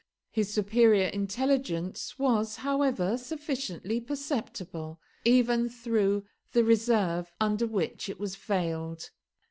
[0.31, 8.35] His superior intelligence was, however, sufficiently perceptible, even through the reserve under which it was
[8.35, 9.11] veiled.